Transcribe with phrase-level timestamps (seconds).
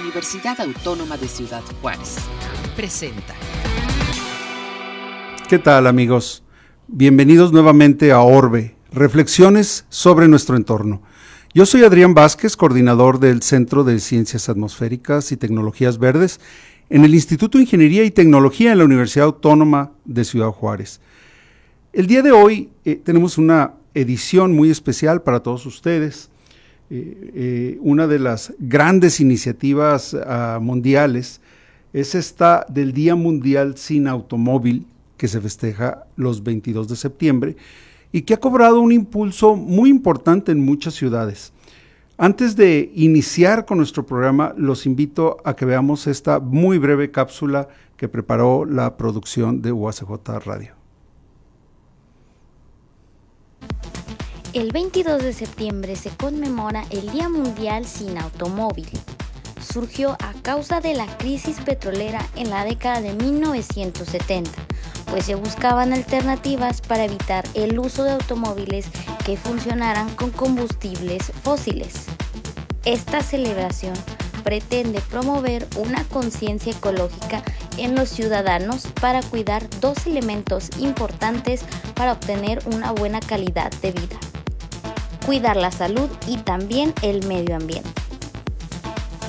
[0.00, 2.16] Universidad Autónoma de Ciudad Juárez.
[2.74, 3.34] Presenta.
[5.48, 6.42] ¿Qué tal amigos?
[6.88, 11.02] Bienvenidos nuevamente a Orbe, reflexiones sobre nuestro entorno.
[11.52, 16.40] Yo soy Adrián Vázquez, coordinador del Centro de Ciencias Atmosféricas y Tecnologías Verdes
[16.88, 21.02] en el Instituto de Ingeniería y Tecnología en la Universidad Autónoma de Ciudad Juárez.
[21.92, 26.30] El día de hoy eh, tenemos una edición muy especial para todos ustedes.
[26.94, 31.40] Eh, eh, una de las grandes iniciativas ah, mundiales
[31.94, 34.84] es esta del Día Mundial sin Automóvil,
[35.16, 37.56] que se festeja los 22 de septiembre
[38.12, 41.54] y que ha cobrado un impulso muy importante en muchas ciudades.
[42.18, 47.68] Antes de iniciar con nuestro programa, los invito a que veamos esta muy breve cápsula
[47.96, 50.10] que preparó la producción de UACJ
[50.44, 50.74] Radio.
[54.54, 58.86] El 22 de septiembre se conmemora el Día Mundial sin Automóvil.
[59.66, 64.50] Surgió a causa de la crisis petrolera en la década de 1970,
[65.10, 68.84] pues se buscaban alternativas para evitar el uso de automóviles
[69.24, 72.04] que funcionaran con combustibles fósiles.
[72.84, 73.94] Esta celebración
[74.44, 77.42] pretende promover una conciencia ecológica
[77.78, 81.62] en los ciudadanos para cuidar dos elementos importantes
[81.94, 84.18] para obtener una buena calidad de vida
[85.24, 87.90] cuidar la salud y también el medio ambiente.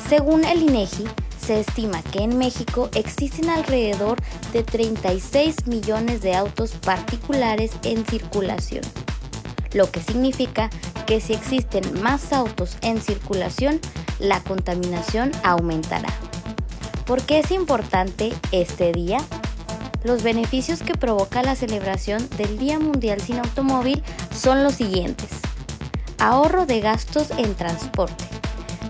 [0.09, 1.05] Según el INEGI,
[1.45, 4.17] se estima que en México existen alrededor
[4.53, 8.83] de 36 millones de autos particulares en circulación,
[9.73, 10.69] lo que significa
[11.05, 13.80] que si existen más autos en circulación,
[14.19, 16.14] la contaminación aumentará.
[17.05, 19.19] ¿Por qué es importante este día?
[20.03, 24.02] Los beneficios que provoca la celebración del Día Mundial sin Automóvil
[24.33, 25.30] son los siguientes
[26.17, 28.25] ahorro de gastos en transporte,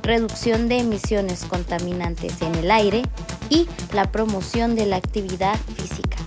[0.01, 3.03] reducción de emisiones contaminantes en el aire
[3.49, 6.17] y la promoción de la actividad física.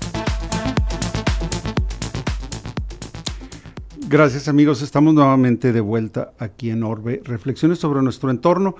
[4.09, 8.76] Gracias amigos, estamos nuevamente de vuelta aquí en Orbe, reflexiones sobre nuestro entorno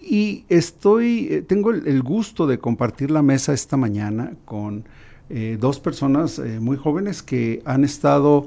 [0.00, 4.84] y estoy, eh, tengo el, gusto de compartir la mesa esta mañana con
[5.28, 8.46] eh, dos personas eh, muy jóvenes que han estado,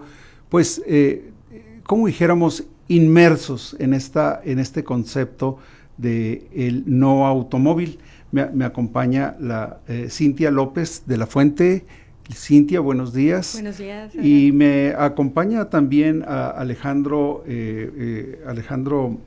[0.49, 0.81] pues,
[1.83, 5.57] como dijéramos, inmersos en, esta, en este concepto
[5.97, 7.99] de el no automóvil.
[8.31, 11.85] Me, acompaña la eh, Cintia López de la Fuente.
[12.33, 13.53] Cintia, buenos días.
[13.53, 14.13] Buenos días.
[14.15, 19.17] Y me acompaña también a Alejandro, eh, eh, Alejandro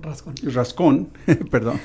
[0.00, 0.34] Rascón.
[0.42, 1.08] Rascón,
[1.50, 1.78] perdón,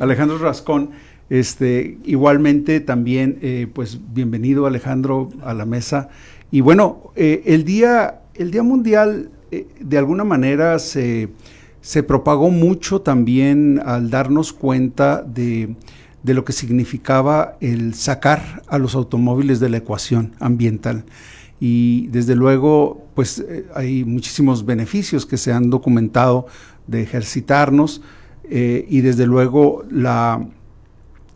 [0.00, 0.90] Alejandro Rascón.
[1.28, 6.08] Este, igualmente también, pues bienvenido Alejandro a la mesa.
[6.52, 11.28] Y bueno, el día, el día mundial eh, de alguna manera se,
[12.06, 15.76] propagó mucho también al darnos cuenta de,
[16.24, 21.04] lo que significaba el sacar a los automóviles de la ecuación ambiental.
[21.60, 26.46] Y desde luego, pues eh, hay muchísimos beneficios que se han documentado
[26.86, 28.02] de ejercitarnos
[28.50, 30.46] eh, y desde luego la,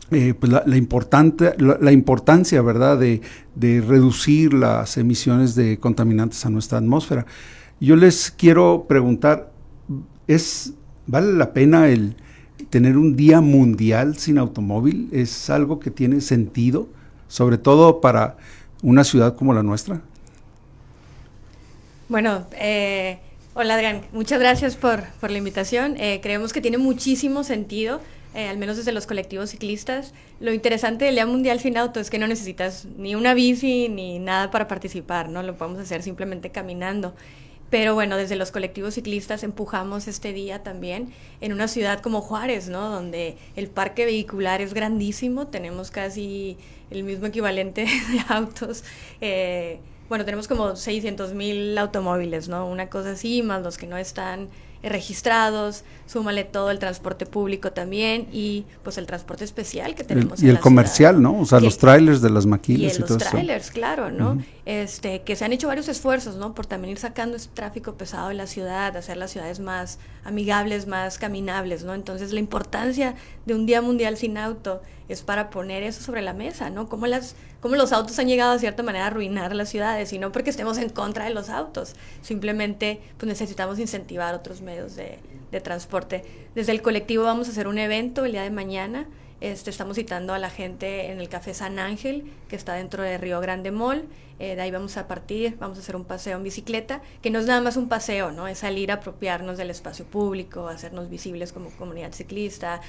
[0.09, 3.21] pues la, importante, la, importancia, ¿verdad?, de,
[3.55, 7.25] de, reducir las emisiones de contaminantes a nuestra atmósfera.
[7.81, 9.51] Yo les quiero preguntar,
[10.27, 10.73] ¿es,
[11.07, 12.15] ¿vale la pena el
[12.69, 15.09] tener un día mundial sin automóvil?
[15.11, 16.87] ¿Es algo que tiene sentido,
[17.27, 18.37] sobre todo para
[18.83, 19.99] una ciudad como la nuestra?
[22.07, 23.17] Bueno, eh,
[23.55, 25.95] hola Adrián, muchas gracias por, la invitación.
[25.97, 27.99] Eh, creemos que tiene muchísimo sentido.
[28.35, 30.13] Eh, al menos desde los colectivos ciclistas.
[30.39, 34.19] Lo interesante del Día Mundial Sin Auto es que no necesitas ni una bici ni
[34.19, 35.43] nada para participar, ¿no?
[35.43, 37.13] Lo podemos hacer simplemente caminando.
[37.71, 42.67] Pero bueno, desde los colectivos ciclistas empujamos este día también en una ciudad como Juárez,
[42.67, 42.89] ¿no?
[42.89, 46.57] Donde el parque vehicular es grandísimo, tenemos casi
[46.89, 48.83] el mismo equivalente de autos.
[49.21, 49.79] Eh,
[50.09, 52.67] bueno, tenemos como 600 mil automóviles, ¿no?
[52.67, 54.49] Una cosa así, más los que no están
[54.89, 60.41] registrados, súmale todo el transporte público también y pues el transporte especial que tenemos.
[60.41, 61.39] y el comercial, ¿no?
[61.39, 64.41] O sea, los trailers de las maquilas y, y los trailers, claro, ¿no?
[64.65, 66.53] Este, que se han hecho varios esfuerzos, ¿no?
[66.53, 70.87] Por también ir sacando ese tráfico pesado de la ciudad, hacer las ciudades más amigables,
[70.87, 71.93] más caminables, ¿no?
[71.93, 74.81] Entonces la importancia de un Día Mundial sin auto
[75.13, 76.87] es para poner eso sobre la mesa, ¿no?
[76.87, 80.19] Cómo, las, cómo los autos han llegado a cierta manera a arruinar las ciudades y
[80.19, 85.19] no porque estemos en contra de los autos, simplemente pues necesitamos incentivar otros medios de,
[85.63, 86.23] transporte.
[86.55, 89.05] Desde el colectivo vamos a hacer un evento el día de mañana,
[89.41, 93.17] este, estamos citando a la gente en el Café San Ángel, que está dentro de
[93.17, 94.07] Río Grande Mall.
[94.39, 97.39] Eh, de ahí vamos a partir, vamos a hacer un paseo en bicicleta, que no
[97.39, 98.47] es nada más un paseo, ¿no?
[98.47, 102.81] Es salir a apropiarnos del espacio público, hacernos visibles como comunidad ciclista,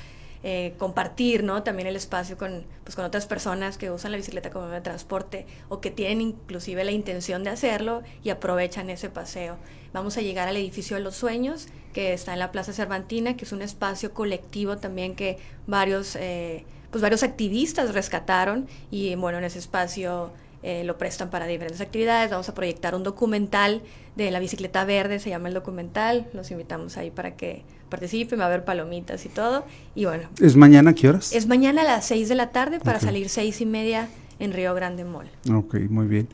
[0.45, 1.63] eh, compartir, ¿no?
[1.63, 4.83] También el espacio con, pues, con otras personas que usan la bicicleta como medio de
[4.83, 9.57] transporte o que tienen inclusive la intención de hacerlo y aprovechan ese paseo.
[9.93, 13.45] Vamos a llegar al edificio de los sueños, que está en la Plaza Cervantina, que
[13.45, 19.45] es un espacio colectivo también que varios, eh, pues varios activistas rescataron y bueno, en
[19.45, 22.31] ese espacio eh, lo prestan para diferentes actividades.
[22.31, 23.83] Vamos a proyectar un documental
[24.17, 26.29] de la bicicleta verde, se llama el documental.
[26.33, 29.65] Los invitamos ahí para que participen, va a haber palomitas y todo.
[29.95, 30.25] Y bueno.
[30.41, 31.33] ¿Es mañana qué horas?
[31.33, 34.09] Es mañana a las 6 de la tarde para salir seis y media
[34.39, 35.27] en Río Grande Mall.
[35.53, 36.27] Ok, muy bien.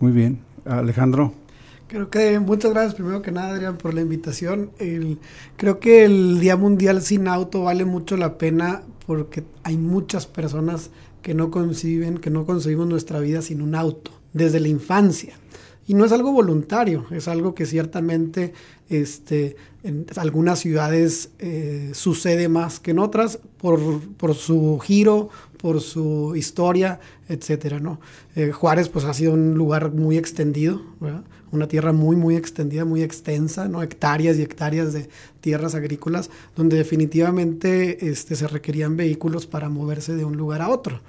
[0.00, 0.40] Muy bien.
[0.66, 1.32] Alejandro.
[1.88, 4.70] Creo que muchas gracias primero que nada, Adrián, por la invitación.
[5.56, 10.90] creo que el Día Mundial sin auto vale mucho la pena porque hay muchas personas
[11.22, 15.34] que no conciben, que no concebimos nuestra vida sin un auto, desde la infancia.
[15.88, 18.52] Y no es algo voluntario, es algo que ciertamente
[18.90, 23.80] este, en algunas ciudades eh, sucede más que en otras por,
[24.18, 28.00] por, su giro, por su historia, etcétera, ¿no?
[28.36, 30.82] Eh, Juárez pues ha sido un lugar muy extendido,
[31.52, 33.82] una tierra muy, muy extendida, muy extensa, ¿no?
[33.82, 35.08] Hectáreas y hectáreas de
[35.40, 41.00] tierras agrícolas, donde definitivamente este, se requerían vehículos para moverse de un lugar a otro.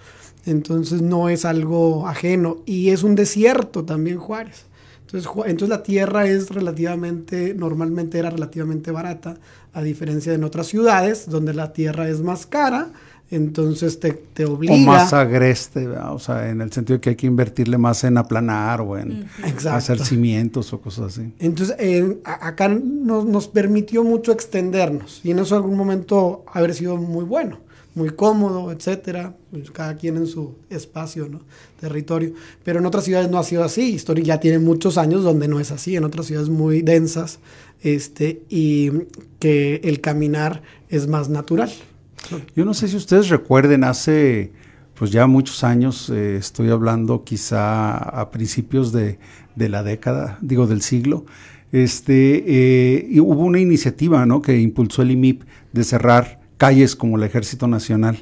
[0.45, 4.68] Entonces no es algo ajeno y es un desierto también Juárez.
[5.11, 9.37] Entonces, la tierra es relativamente, normalmente era relativamente barata,
[9.73, 12.91] a diferencia de en otras ciudades, donde la tierra es más cara,
[13.31, 14.73] entonces te, te obliga...
[14.73, 18.17] O más agreste, o sea, en el sentido de que hay que invertirle más en
[18.17, 19.27] aplanar o en
[19.71, 21.33] hacer cimientos o cosas así.
[21.39, 21.75] Entonces,
[22.23, 27.68] acá nos, nos permitió mucho extendernos y en eso algún momento haber sido muy bueno
[27.99, 31.41] muy cómodo, etcétera, pues, cada quien en su espacio, ¿no?
[31.79, 32.33] territorio.
[32.63, 33.93] Pero en otras ciudades no ha sido así.
[33.93, 37.39] Historia ya tiene muchos años donde no es así, en otras ciudades muy densas,
[37.81, 38.91] este, y
[39.39, 41.71] que el caminar es más natural.
[42.55, 44.51] Yo no sé si ustedes recuerden, hace
[44.95, 49.17] pues ya muchos años, eh, estoy hablando quizá a principios de,
[49.55, 51.25] de, la década, digo del siglo,
[51.71, 54.41] este, eh, y hubo una iniciativa ¿no?
[54.41, 58.19] que impulsó el IMIP de cerrar calles como el Ejército Nacional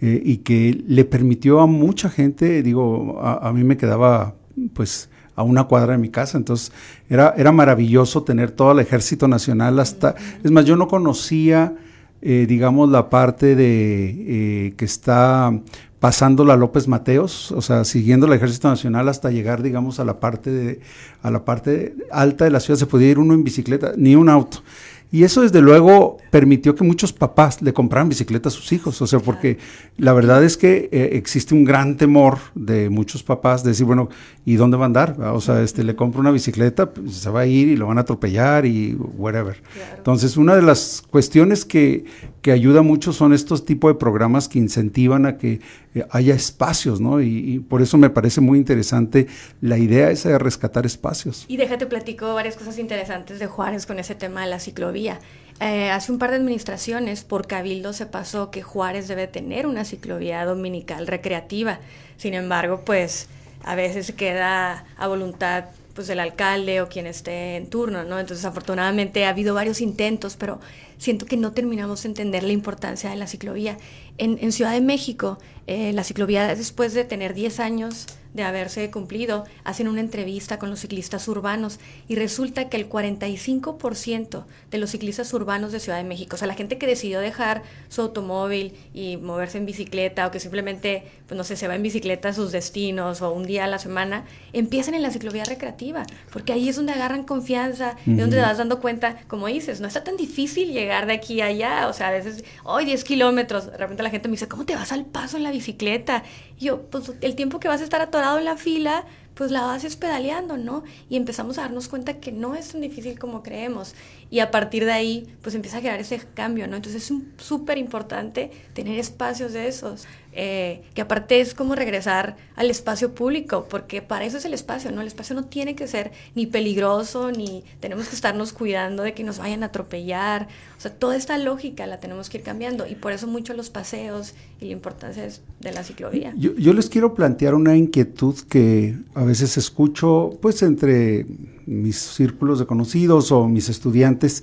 [0.00, 4.36] eh, y que le permitió a mucha gente, digo, a, mí me quedaba
[4.72, 6.72] pues a una cuadra de mi casa, entonces
[7.10, 11.74] era, era maravilloso tener todo el Ejército Nacional hasta, es más, yo no conocía,
[12.22, 15.52] eh, digamos, la parte de eh, que está
[15.98, 20.20] pasando la López Mateos, o sea, siguiendo el Ejército Nacional hasta llegar, digamos, a la
[20.20, 20.80] parte de,
[21.22, 24.28] a la parte alta de la ciudad, se podía ir uno en bicicleta, ni un
[24.28, 24.62] auto.
[25.12, 29.06] Y eso desde luego permitió que muchos papás le compraran bicicletas a sus hijos, o
[29.06, 29.58] sea, porque
[29.98, 34.08] la verdad es que eh, existe un gran temor de muchos papás de decir, bueno,
[34.46, 35.20] ¿y dónde va a andar?
[35.20, 37.98] O sea, este, le compro una bicicleta, pues, se va a ir y lo van
[37.98, 39.62] a atropellar y whatever.
[39.98, 42.06] Entonces, una de las cuestiones que,
[42.42, 45.60] que ayuda mucho son estos tipos de programas que incentivan a que
[45.94, 47.22] eh, haya espacios, ¿no?
[47.22, 49.28] Y, por eso me parece muy interesante
[49.60, 51.44] la idea esa de rescatar espacios.
[51.46, 55.20] Y déjate platico varias cosas interesantes de Juárez con ese tema de la ciclovía.
[55.60, 59.84] Eh, hace un par de administraciones por Cabildo se pasó que Juárez debe tener una
[59.84, 61.78] ciclovía dominical recreativa.
[62.16, 63.28] Sin embargo, pues
[63.62, 68.18] a veces queda a voluntad pues el alcalde o quien esté en turno, ¿no?
[68.18, 70.58] Entonces, afortunadamente ha habido varios intentos, pero
[71.02, 73.76] siento que no terminamos de entender la importancia de la ciclovía.
[74.18, 79.44] En, Ciudad de México, eh, la ciclovía, después de tener 10 años de haberse cumplido,
[79.64, 85.32] hacen una entrevista con los ciclistas urbanos y resulta que el 45% de los ciclistas
[85.32, 89.16] urbanos de Ciudad de México, o sea, la gente que decidió dejar su automóvil y
[89.16, 92.52] moverse en bicicleta o que simplemente, pues no sé, se va en bicicleta a sus
[92.52, 96.76] destinos o un día a la semana, empiezan en la ciclovía recreativa, porque ahí es
[96.76, 100.72] donde agarran confianza, y donde te vas dando cuenta, como dices, no está tan difícil
[100.72, 104.10] llegar de aquí a allá, o sea, a veces, hoy 10 kilómetros, de repente la
[104.10, 106.22] gente me dice, ¿cómo te vas al paso en la bicicleta?
[106.58, 108.00] Y yo, pues el tiempo que vas a estar
[108.38, 110.84] en la fila, pues la vas pedaleando, ¿no?
[111.08, 113.94] Y empezamos a darnos cuenta que no es tan difícil como creemos.
[114.30, 116.76] Y a partir de ahí, pues empieza a crear ese cambio, ¿no?
[116.76, 120.06] Entonces es súper importante tener espacios de esos.
[120.34, 124.90] Eh, que aparte es como regresar al espacio público, porque para eso es el espacio,
[124.90, 125.02] ¿no?
[125.02, 129.24] El espacio no tiene que ser ni peligroso, ni tenemos que estarnos cuidando de que
[129.24, 130.48] nos vayan a atropellar.
[130.78, 133.68] O sea, toda esta lógica la tenemos que ir cambiando y por eso mucho los
[133.68, 135.28] paseos y la importancia
[135.60, 136.32] de la ciclovía.
[136.38, 141.26] Yo, yo les quiero plantear una inquietud que a veces escucho, pues, entre
[141.66, 144.42] mis círculos de conocidos o mis estudiantes,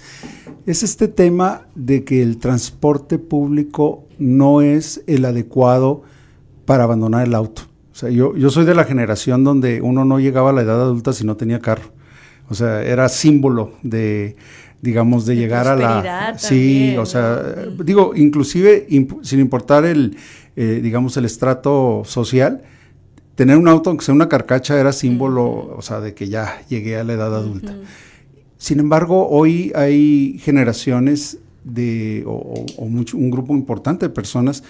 [0.68, 6.04] es este tema de que el transporte público no es el adecuado
[6.66, 7.64] para abandonar el auto.
[7.92, 10.82] O sea, yo, yo soy de la generación donde uno no llegaba a la edad
[10.82, 11.92] adulta si no tenía carro.
[12.48, 14.36] O sea, era símbolo de,
[14.82, 16.36] digamos, de, De llegar a la...
[16.38, 17.42] Sí, o sea,
[17.84, 20.18] digo, inclusive, imp- sin importar el,
[20.56, 22.64] eh, digamos, el estrato social,
[23.36, 26.98] tener un auto, aunque sea una carcacha, era símbolo, o sea, de que ya llegué
[26.98, 27.76] a la edad adulta.
[28.58, 34.64] Sin embargo, hoy hay generaciones de, o, o- mucho- un grupo importante de personas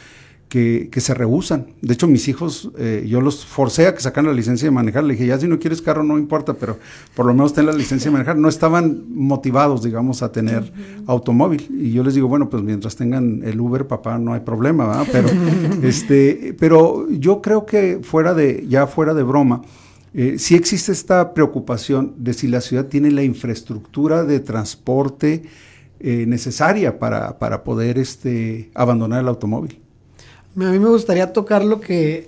[0.48, 1.68] que, que se rehusan.
[1.84, 5.04] De hecho, mis hijos, eh, yo los forcé a que sacaran la licencia de manejar.
[5.04, 6.80] Le dije, ya si no quieres carro, no importa, pero
[7.14, 8.36] por lo menos ten la licencia de manejar.
[8.36, 10.74] No estaban motivados, digamos, a tener
[11.06, 11.68] automóvil.
[11.80, 15.08] Y yo les digo, bueno, pues mientras tengan el Uber, papá, no hay problema, ¿verdad?
[15.12, 15.30] Pero,
[15.88, 19.62] este, pero yo creo que fuera de, ya fuera de broma,
[20.16, 25.44] eh, sí existe esta preocupación de si la ciudad tiene la infraestructura de transporte
[26.00, 29.80] eh, necesaria para, para poder este, abandonar el automóvil.
[30.56, 32.28] A mí me gustaría tocar lo que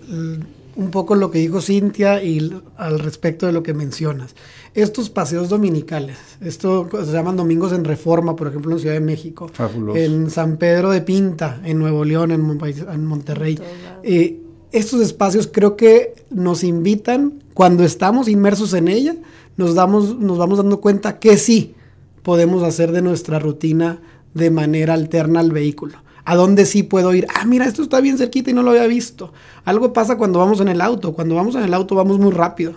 [0.76, 4.36] un poco lo que dijo Cintia y al respecto de lo que mencionas.
[4.74, 9.50] Estos paseos dominicales, esto se llaman domingos en Reforma, por ejemplo, en Ciudad de México,
[9.52, 9.98] Fabuloso.
[10.00, 13.60] en San Pedro de Pinta, en Nuevo León, en, Mon- en Monterrey.
[14.02, 14.40] Eh,
[14.72, 19.16] estos espacios creo que nos invitan, cuando estamos inmersos en ella,
[19.58, 21.76] nos, damos, nos vamos dando cuenta que sí
[22.24, 24.00] podemos hacer de nuestra rutina
[24.34, 25.98] de manera alterna al vehículo.
[26.24, 27.26] ¿A dónde sí puedo ir?
[27.36, 29.34] Ah, mira, esto está bien cerquita y no lo había visto.
[29.66, 31.14] Algo pasa cuando vamos en el auto.
[31.14, 32.74] Cuando vamos en el auto vamos muy rápido.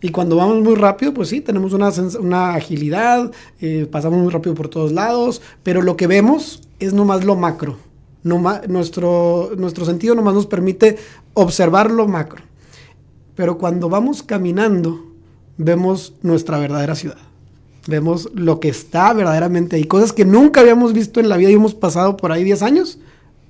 [0.00, 1.90] Y cuando vamos muy rápido, pues sí, tenemos una,
[2.20, 7.24] una agilidad, eh, pasamos muy rápido por todos lados, pero lo que vemos es nomás
[7.24, 7.76] lo macro.
[8.22, 10.96] Noma- nuestro, nuestro sentido nomás nos permite
[11.34, 12.42] observar lo macro.
[13.34, 15.12] Pero cuando vamos caminando,
[15.56, 17.18] vemos nuestra verdadera ciudad.
[17.86, 19.84] Vemos lo que está verdaderamente ahí.
[19.84, 22.98] Cosas que nunca habíamos visto en la vida y hemos pasado por ahí 10 años,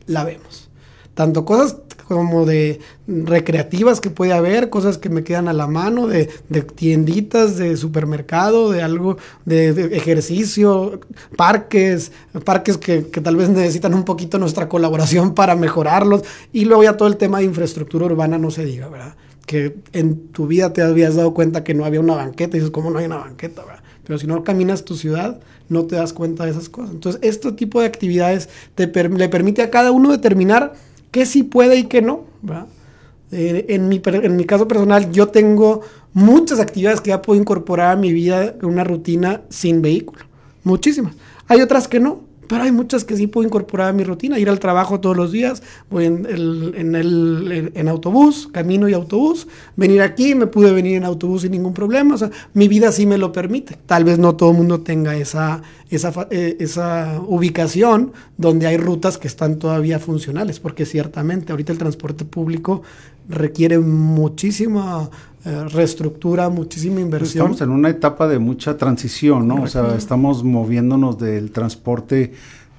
[0.06, 0.68] la vemos.
[1.14, 1.76] Tanto cosas
[2.08, 2.78] como de
[3.08, 6.26] recreativas que puede haber, cosas que me quedan a la mano, de,
[6.74, 11.00] tienditas, de supermercado, de algo, de, de ejercicio,
[11.36, 12.12] parques,
[12.44, 16.22] parques que, que tal vez necesitan un poquito nuestra colaboración para mejorarlos.
[16.52, 19.16] Y luego ya todo el tema de infraestructura urbana no se diga, ¿verdad?
[19.46, 22.72] Que en tu vida te habías dado cuenta que no había una banqueta y dices,
[22.72, 23.75] ¿cómo no hay una banqueta, verdad?
[24.06, 26.92] Pero si no caminas tu ciudad, no te das cuenta de esas cosas.
[26.92, 30.74] Entonces, este tipo de actividades te le permite a cada uno determinar
[31.10, 32.24] qué sí puede y qué no.
[33.32, 35.80] Eh, en, mi, en mi caso personal, yo tengo
[36.12, 40.24] muchas actividades que ya puedo incorporar a mi vida en una rutina sin vehículo.
[40.62, 41.14] Muchísimas.
[41.48, 44.38] Hay otras que no, pero hay muchas que sí puedo incorporar a mi rutina.
[44.38, 49.46] Ir al trabajo todos los días, voy en, el, en, autobús, camino y autobús.
[49.76, 52.14] Venir aquí, me pude venir en autobús sin ningún problema.
[52.14, 53.76] O sea, mi vida sí me lo permite.
[53.86, 59.18] Tal vez no todo el mundo tenga esa, esa, eh, esa ubicación donde hay rutas
[59.18, 62.82] que están todavía funcionales, porque ciertamente ahorita el transporte público
[63.28, 65.10] requiere muchísima
[65.46, 67.52] eh, reestructura, muchísima inversión.
[67.52, 69.62] Estamos en una etapa de mucha transición, ¿no?
[69.62, 72.32] O sea, estamos moviéndonos del transporte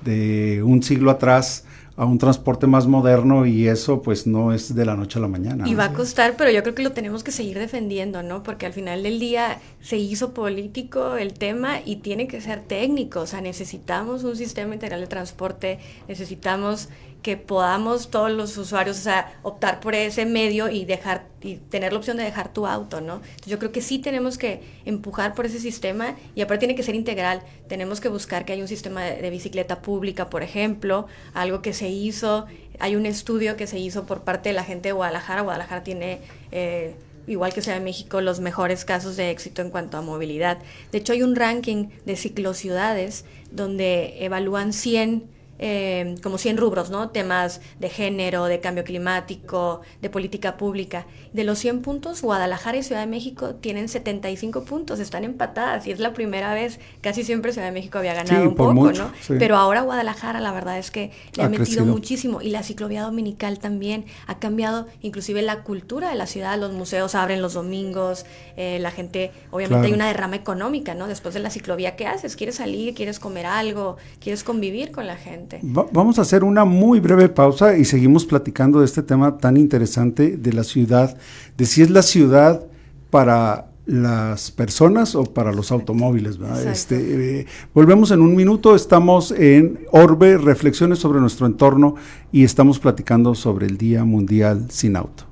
[0.04, 1.64] de un siglo atrás
[1.96, 5.28] a un transporte más moderno y eso pues no es de la noche a la
[5.28, 5.68] mañana.
[5.68, 5.78] Y ¿no?
[5.78, 8.44] va a costar, pero yo creo que lo tenemos que seguir defendiendo, ¿no?
[8.44, 13.22] Porque al final del día se hizo político el tema y tiene que ser técnico.
[13.22, 16.90] O sea, necesitamos un sistema integral de transporte, necesitamos
[17.28, 21.92] que podamos todos los usuarios, o sea, optar por ese medio y dejar y tener
[21.92, 23.22] la opción de dejar tu auto, ¿no?
[23.46, 26.96] Yo creo que sí tenemos que empujar por ese sistema y aparte tiene que ser
[26.96, 27.42] integral.
[27.68, 31.90] Tenemos que buscar que haya un sistema de, bicicleta pública, por ejemplo, algo que se
[31.90, 32.46] hizo,
[32.80, 35.42] hay un estudio que se hizo por parte de la gente de Guadalajara.
[35.42, 36.22] Guadalajara tiene
[36.54, 36.96] eh,
[37.28, 40.60] igual que Ciudad de México, los mejores casos de éxito en cuanto a movilidad.
[40.94, 47.10] De hecho, hay un ranking de ciclociudades donde evalúan 100 eh, como 100 rubros, ¿no?
[47.10, 51.06] Temas de género, de cambio climático, de política pública.
[51.34, 55.92] De los 100 puntos, Guadalajara y Ciudad de México tienen 75 puntos, están empatadas y
[55.92, 59.06] es la primera vez, casi siempre Ciudad de México había ganado Sí, un poco, mucho,
[59.06, 59.12] ¿no?
[59.22, 59.34] sí.
[59.40, 61.86] Pero ahora Guadalajara la verdad es que le ha, Ha metido crecido.
[61.86, 66.72] muchísimo y la ciclovía dominical también ha cambiado inclusive la cultura de la ciudad, los
[66.74, 68.26] museos abren los domingos,
[68.58, 69.86] eh, la gente, obviamente Claro.
[69.88, 71.08] hay una derrama económica, ¿no?
[71.08, 72.36] Después de la ciclovía, ¿qué haces?
[72.36, 72.94] ¿Quieres salir?
[72.94, 73.98] ¿Quieres comer algo?
[74.20, 75.47] ¿Quieres convivir con la gente?
[75.56, 79.58] Va- vamos a hacer una muy breve pausa y seguimos platicando de este tema tan
[79.58, 81.18] interesante de la ciudad,
[81.58, 82.66] de si es la ciudad
[83.10, 86.38] para las personas o para los automóviles.
[86.66, 91.96] Este, eh, volvemos en un minuto, estamos en Orbe, reflexiones sobre nuestro entorno
[92.32, 95.24] y estamos platicando sobre el Día Mundial sin Auto.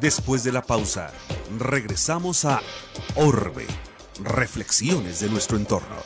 [0.00, 1.10] Después de la pausa,
[1.58, 2.60] regresamos a
[3.16, 3.66] Orbe,
[4.22, 5.96] reflexiones de nuestro entorno.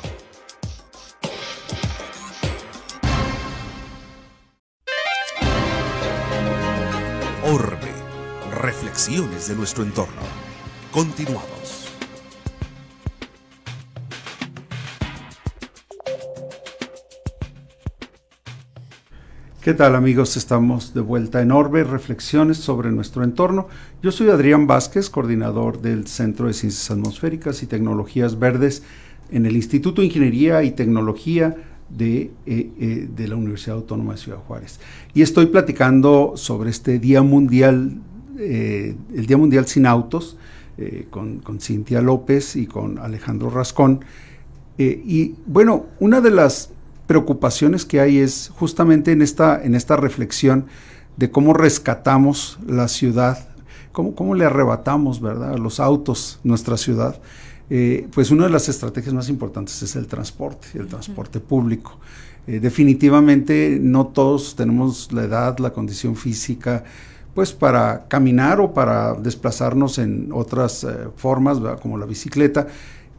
[7.45, 7.93] Orbe,
[8.61, 10.23] reflexiones de nuestro entorno.
[10.93, 11.58] Continuamos.
[19.61, 20.37] ¿Qué tal amigos?
[20.37, 23.67] Estamos de vuelta en Orbe, reflexiones sobre nuestro entorno.
[24.01, 28.85] Yo soy Adrián Vázquez, coordinador del Centro de Ciencias Atmosféricas y Tecnologías Verdes
[29.33, 31.57] en el Instituto de Ingeniería y Tecnología
[31.89, 34.79] de, eh, eh, la Universidad Autónoma de Ciudad Juárez.
[35.13, 37.99] Y estoy platicando sobre este Día Mundial,
[38.39, 40.37] eh, el Día Mundial sin Autos,
[41.11, 44.05] con, con Cintia López y con Alejandro Rascón.
[44.79, 46.71] y bueno, una de las
[47.09, 50.67] preocupaciones que hay es justamente en esta, en esta reflexión
[51.17, 53.49] de cómo rescatamos la ciudad,
[53.91, 57.21] cómo, cómo le arrebatamos, ¿verdad?, a los autos nuestra ciudad.
[57.71, 61.99] Eh, pues una de las estrategias más importantes es el transporte, el transporte público.
[62.47, 66.85] Eh, definitivamente no todos tenemos la edad, la condición física,
[67.35, 72.67] pues para caminar o para desplazarnos en otras eh, formas, como la bicicleta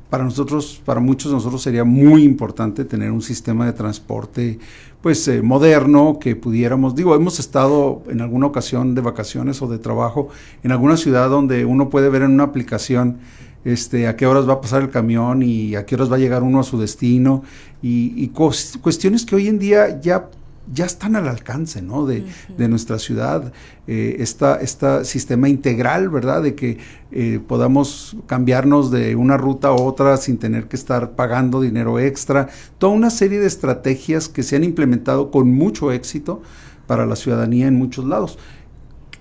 [0.09, 4.59] para nosotros, para muchos de nosotros sería muy importante tener un sistema de transporte
[5.01, 9.77] pues eh, moderno que pudiéramos, digo, hemos estado en alguna ocasión de vacaciones o de
[9.77, 10.29] trabajo
[10.63, 13.19] en alguna ciudad donde uno puede ver en una aplicación
[13.63, 16.19] este, a qué horas va a pasar el camión y a qué horas va a
[16.19, 17.43] llegar uno a su destino
[17.81, 20.29] y, cuestiones que hoy en día ya
[20.71, 22.05] ya están al alcance ¿no?
[22.05, 22.23] de,
[22.67, 23.51] nuestra ciudad,
[23.87, 26.43] eh, este sistema integral, ¿verdad?
[26.43, 26.77] De que
[27.11, 32.49] eh, podamos cambiarnos de una ruta a otra sin tener que estar pagando dinero extra,
[32.77, 36.41] toda una serie de estrategias que se han implementado con mucho éxito
[36.87, 38.37] para la ciudadanía en muchos lados.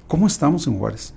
[0.06, 1.14] ¿Cómo estamos en Juárez?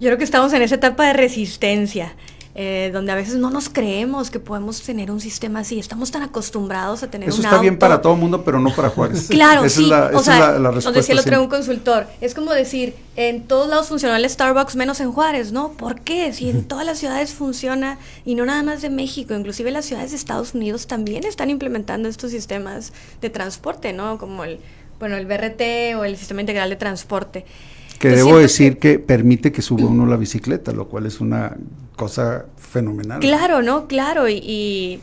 [0.00, 2.16] Yo creo que estamos en esa etapa de resistencia.
[2.56, 5.80] Eh, donde a veces no nos creemos que podemos tener un sistema así.
[5.80, 8.72] Estamos tan acostumbrados a tener Eso un está bien para todo el mundo, pero no
[8.72, 9.26] para Juárez.
[9.28, 9.90] claro, sí.
[9.92, 12.06] o sea, nos decía el otro un consultor.
[12.20, 15.72] Es como decir, en todos lados funciona el Starbucks menos en Juárez, ¿no?
[15.72, 16.32] ¿Por qué?
[16.32, 20.12] Si en todas las ciudades funciona, y no nada más de México, inclusive las ciudades
[20.12, 24.16] de Estados Unidos también están implementando estos sistemas de transporte, ¿no?
[24.16, 24.60] Como el,
[25.00, 27.44] bueno, el BRT o el Sistema Integral de Transporte.
[27.98, 29.00] Que debo decir que...
[29.00, 31.56] permite que suba uno la bicicleta, lo cual es una
[31.96, 33.20] cosa fenomenal.
[33.20, 33.86] Claro, ¿no?
[33.86, 35.00] Claro, y,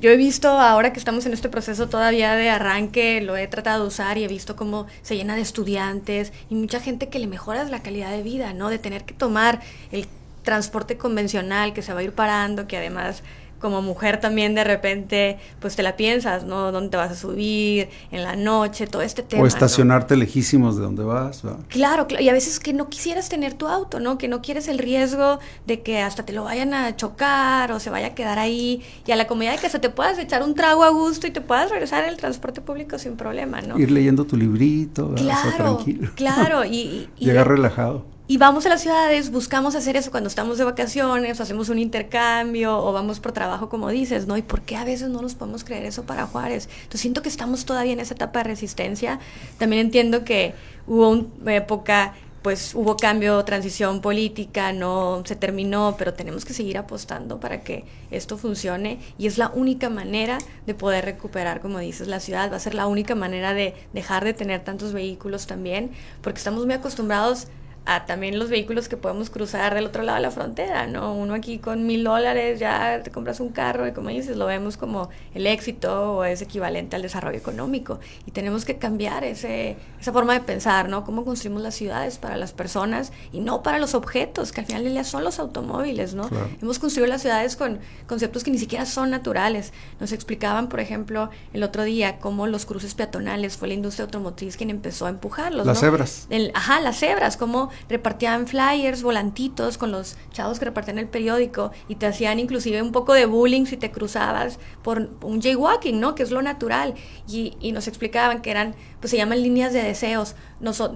[0.00, 3.84] yo he visto ahora que estamos en este proceso todavía de arranque, lo he tratado
[3.84, 7.26] de usar y he visto cómo se llena de estudiantes y mucha gente que le
[7.26, 8.68] mejoras la calidad de vida, ¿no?
[8.68, 10.06] De tener que tomar el
[10.42, 13.22] transporte convencional que se va a ir parando, que además
[13.58, 16.72] como mujer también de repente, pues te la piensas, ¿no?
[16.72, 17.88] ¿Dónde te vas a subir?
[18.10, 19.42] En la noche, todo este tema.
[19.42, 21.42] O estacionarte lejísimos de donde vas.
[21.68, 24.18] Claro, claro, y a veces que no quisieras tener tu auto, ¿no?
[24.18, 27.90] Que no quieres el riesgo de que hasta te lo vayan a chocar o se
[27.90, 30.54] vaya a quedar ahí y a la comodidad de que hasta te puedas echar un
[30.54, 33.78] trago a gusto y te puedas regresar en el transporte público sin problema, ¿no?
[33.78, 36.10] Ir leyendo tu librito, claro, tranquilo.
[36.14, 38.17] Claro, y, y llegar relajado.
[38.30, 41.78] Y vamos a las ciudades, buscamos hacer eso cuando estamos de vacaciones, o hacemos un
[41.78, 44.36] intercambio, o vamos por trabajo, como dices, ¿no?
[44.36, 46.68] ¿Y por qué a veces no nos podemos creer eso para Juárez?
[46.74, 49.18] Entonces siento que estamos todavía en esa etapa de resistencia.
[49.56, 50.52] También entiendo que
[50.86, 52.12] hubo una época,
[52.42, 57.86] pues hubo cambio, transición política, no se terminó, pero tenemos que seguir apostando para que
[58.10, 58.98] esto funcione.
[59.16, 60.36] Y es la única manera
[60.66, 62.52] de poder recuperar, como dices, la ciudad.
[62.52, 66.66] Va a ser la única manera de dejar de tener tantos vehículos también, porque estamos
[66.66, 67.48] muy acostumbrados
[67.88, 71.14] a también los vehículos que podemos cruzar del otro lado de la frontera, ¿no?
[71.14, 74.76] Uno aquí con mil dólares ya te compras un carro y como dices, lo vemos
[74.76, 77.98] como el éxito o es equivalente al desarrollo económico.
[78.26, 81.02] Y tenemos que cambiar ese, esa forma de pensar, ¿no?
[81.02, 84.84] Cómo construimos las ciudades para las personas y no para los objetos, que al final
[84.84, 86.28] del día son los automóviles, ¿no?
[86.60, 89.72] Hemos construido las ciudades con conceptos que ni siquiera son naturales.
[89.98, 94.58] Nos explicaban, por ejemplo, el otro día cómo los cruces peatonales fue la industria automotriz
[94.58, 95.66] quien empezó a empujarlos.
[95.66, 96.26] Las cebras.
[96.28, 101.72] El, ajá, las cebras, cómo repartían flyers, volantitos con los chavos que repartían el periódico
[101.88, 106.14] y te hacían inclusive un poco de bullying si te cruzabas por un jaywalking, ¿no?
[106.14, 106.94] Que es lo natural.
[107.28, 110.34] Y, y nos explicaban que eran, pues se llaman líneas de deseos.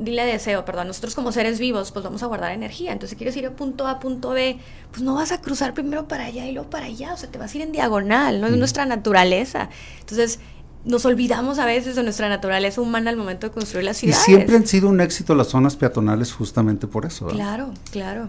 [0.00, 0.88] dile deseo, perdón.
[0.88, 2.92] Nosotros como seres vivos, pues vamos a guardar energía.
[2.92, 4.58] Entonces, si quieres ir a punto A, punto B,
[4.90, 7.12] pues no vas a cruzar primero para allá y luego para allá.
[7.14, 8.46] O sea, te vas a ir en diagonal, ¿no?
[8.46, 9.68] Es nuestra naturaleza.
[10.00, 10.40] Entonces,
[10.84, 14.22] nos olvidamos a veces de nuestra naturaleza humana al momento de construir las ciudades.
[14.22, 17.26] Y siempre han sido un éxito las zonas peatonales justamente por eso.
[17.26, 18.28] Claro, claro.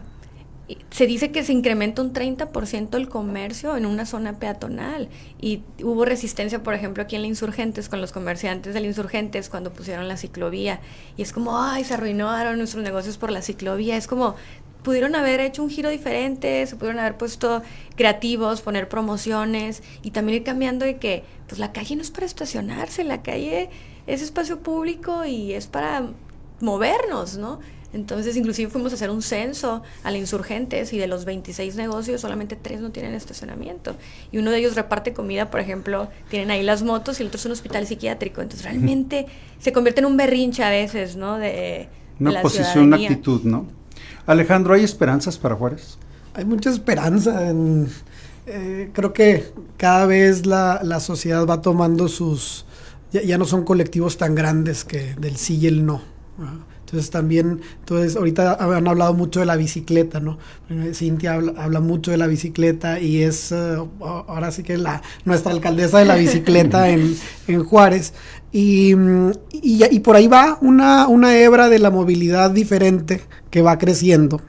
[0.91, 5.09] Se dice que se incrementa un 30% el comercio en una zona peatonal
[5.41, 9.49] y hubo resistencia, por ejemplo, aquí en la Insurgentes con los comerciantes de la Insurgentes
[9.49, 10.79] cuando pusieron la ciclovía
[11.17, 14.35] y es como, ay, se arruinaron nuestros negocios por la ciclovía, es como
[14.83, 17.61] pudieron haber hecho un giro diferente, se pudieron haber puesto
[17.95, 22.25] creativos, poner promociones y también ir cambiando de que pues la calle no es para
[22.25, 23.69] estacionarse, la calle
[24.07, 26.07] es espacio público y es para
[26.59, 27.59] movernos, ¿no?
[27.93, 32.21] Entonces, inclusive fuimos a hacer un censo a la insurgentes y de los 26 negocios,
[32.21, 33.95] solamente tres no tienen estacionamiento.
[34.31, 37.37] Y uno de ellos reparte comida, por ejemplo, tienen ahí las motos y el otro
[37.37, 38.41] es un hospital psiquiátrico.
[38.41, 39.27] Entonces, realmente
[39.59, 41.37] se convierte en un berrinche a veces, ¿no?
[41.37, 41.87] De,
[42.19, 43.67] una posición, una actitud, ¿no?
[44.25, 45.97] Alejandro, ¿hay esperanzas para Juárez?
[46.33, 47.49] Hay mucha esperanza.
[47.49, 47.89] En,
[48.45, 52.65] eh, creo que cada vez la, la sociedad va tomando sus...
[53.11, 56.01] Ya, no son colectivos tan grandes que del sí y el no.
[56.93, 60.37] Entonces también, entonces ahorita han hablado mucho de la bicicleta, ¿no?
[60.69, 65.53] Eh, Cintia habla, mucho de la bicicleta y es eh, ahora sí que la nuestra
[65.53, 67.15] alcaldesa de la bicicleta en,
[67.47, 68.13] en Juárez.
[68.51, 68.93] Y,
[69.51, 74.41] y, por ahí va una, una hebra de la movilidad diferente que va creciendo,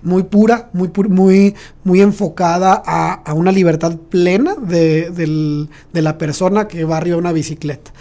[0.00, 6.16] muy pura, muy, muy, muy enfocada a, a una libertad plena de, del, de, la
[6.16, 7.92] persona que va arriba de una bicicleta.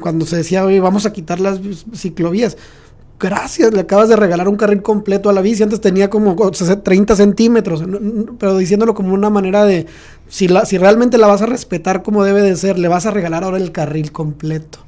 [0.00, 1.60] Cuando se decía, oye, vamos a quitar las
[1.94, 2.56] ciclovías,
[3.20, 7.14] gracias, le acabas de regalar un carril completo a la bici, antes tenía como 30
[7.14, 7.84] centímetros,
[8.38, 9.86] pero diciéndolo como una manera de,
[10.28, 13.10] si, la, si realmente la vas a respetar como debe de ser, le vas a
[13.10, 14.80] regalar ahora el carril completo.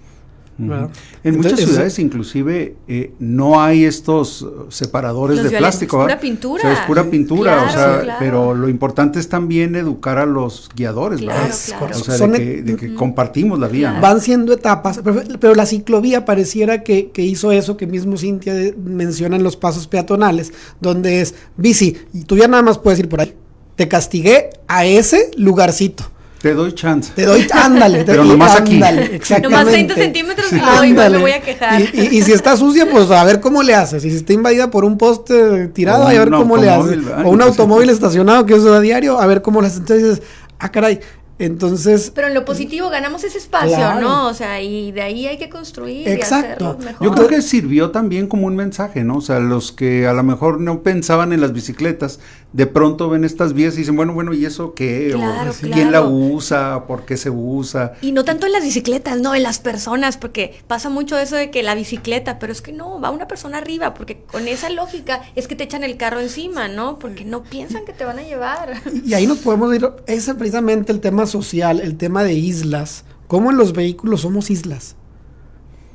[1.24, 6.00] En muchas ciudades inclusive eh, no hay estos separadores de plástico.
[6.00, 6.72] Es pura pintura.
[6.72, 11.50] es pura pintura, o sea, pero lo importante es también educar a los guiadores, ¿verdad?
[11.50, 13.98] O sea, de que, compartimos la vía.
[14.00, 15.00] Van siendo etapas,
[15.40, 19.86] pero, la ciclovía pareciera que, que, hizo eso que mismo Cintia menciona en los pasos
[19.86, 23.34] peatonales, donde es bici, y tú ya nada más puedes ir por ahí.
[23.76, 26.04] Te castigué a ese lugarcito
[26.42, 27.12] te doy chance.
[27.14, 28.04] Te doy, ándale.
[28.06, 28.82] Pero nomás aquí.
[28.82, 29.48] Exactamente.
[29.48, 30.56] Nomás 30 centímetros y
[30.92, 31.80] no me voy a quejar.
[31.80, 34.04] Y, si está sucia, pues a ver cómo le haces.
[34.04, 36.98] Y si está invadida por un poste tirado, a ver cómo le haces.
[37.24, 39.78] O un automóvil estacionado que usa a diario, a ver cómo le haces.
[39.78, 40.22] Entonces dices,
[40.58, 41.00] ah, caray,
[41.38, 42.12] entonces.
[42.14, 44.28] Pero en lo positivo ganamos ese espacio, ¿no?
[44.28, 46.08] O sea, y de ahí hay que construir.
[46.08, 46.76] Exacto.
[46.80, 47.04] Y mejor.
[47.04, 49.16] Yo creo que sirvió también como un mensaje, ¿no?
[49.16, 52.20] O sea, los que a lo mejor no pensaban en las bicicletas,
[52.52, 55.10] de pronto ven estas vías y dicen, bueno, bueno, ¿y eso qué?
[55.14, 56.86] Claro, ¿Quién la usa?
[56.86, 57.94] ¿Por qué se usa?
[58.02, 61.50] Y no tanto en las bicicletas, no, en las personas, porque pasa mucho eso de
[61.50, 65.22] que la bicicleta, pero es que no, va una persona arriba, porque con esa lógica
[65.34, 66.98] es que te echan el carro encima, ¿no?
[66.98, 68.82] Porque no piensan que te van a llevar.
[69.04, 73.04] Y ahí nos podemos ir, ese es precisamente el tema social, el tema de islas,
[73.26, 74.96] cómo en los vehículos somos islas.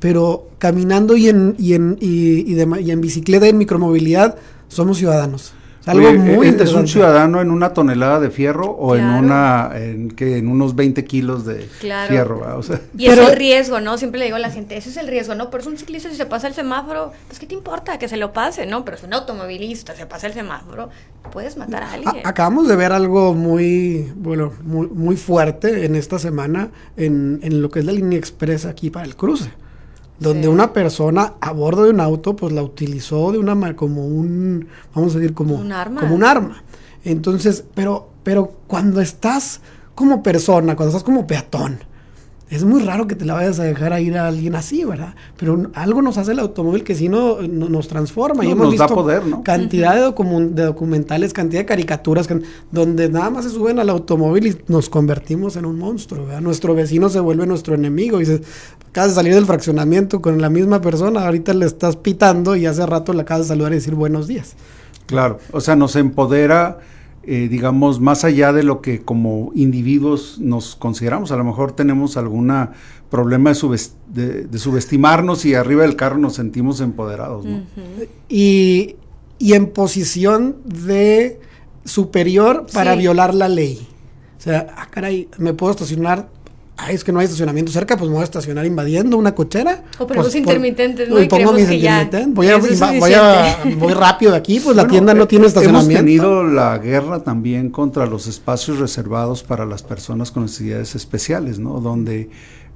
[0.00, 4.36] Pero caminando y en, y en, y, y en bicicleta y en micromovilidad
[4.68, 5.54] somos ciudadanos.
[5.86, 10.38] Algo muy ¿Es un ciudadano en una tonelada de fierro o en una en que
[10.38, 12.60] en unos 20 kilos de fierro?
[12.96, 13.96] y es el riesgo, ¿no?
[13.96, 15.50] Siempre le digo a la gente, ese es el riesgo, ¿no?
[15.50, 18.16] Pero es un ciclista si se pasa el semáforo, pues ¿qué te importa que se
[18.16, 18.84] lo pase, no?
[18.84, 20.90] Pero es un automovilista, se pasa el semáforo,
[21.32, 22.16] puedes matar a alguien.
[22.24, 27.70] acabamos de ver algo muy, bueno, muy, muy fuerte en esta semana en, en lo
[27.70, 29.50] que es la línea expresa aquí para el cruce
[30.20, 34.66] donde una persona a bordo de un auto pues la utilizó de una como un
[34.94, 36.00] vamos a decir como un arma.
[36.00, 36.62] como un arma
[37.04, 39.60] entonces pero pero cuando estás
[39.94, 41.80] como persona cuando estás como peatón
[42.50, 45.14] es muy raro que te la vayas a dejar a ir a alguien así, ¿verdad?
[45.36, 48.42] Pero algo nos hace el automóvil que sí no, nos transforma.
[48.44, 49.42] y hemos nos visto da poder, ¿no?
[49.42, 52.26] Cantidad de, documentales, cantidad de caricaturas,
[52.72, 56.40] donde nada más se suben al automóvil y nos convertimos en un monstruo, ¿verdad?
[56.40, 58.40] Nuestro vecino se vuelve nuestro enemigo y dices,
[58.88, 62.84] acabas de salir del fraccionamiento con la misma persona, ahorita le estás pitando y hace
[62.86, 64.54] rato le acabas de saludar y decir buenos días.
[65.06, 66.78] Claro, o sea, nos empodera
[67.30, 71.30] eh, digamos, más allá de lo que como individuos nos consideramos.
[71.30, 72.50] A lo mejor tenemos algún
[73.10, 77.44] problema de, subestimarnos y arriba del carro nos sentimos empoderados.
[78.30, 78.96] y,
[79.40, 81.38] en posición de
[81.84, 83.86] superior para violar la ley.
[84.38, 86.30] O sea, ah, caray, me puedo estacionar
[86.78, 89.82] ay, es que no hay estacionamiento cerca, pues me voy a estacionar invadiendo una cochera.
[89.98, 91.20] O ponemos pues, intermitentes, ¿no?
[91.20, 92.32] Y, pongo mis intermitentes.
[92.32, 95.90] Voy, a, voy, a, voy rápido de aquí, pues la tienda no tiene estacionamiento.
[95.90, 101.58] Hemos tenido la guerra también contra los espacios reservados para las personas con necesidades especiales,
[101.58, 101.80] ¿no?
[101.80, 102.30] Donde